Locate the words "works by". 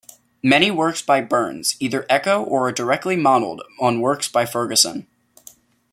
0.71-1.21, 4.01-4.45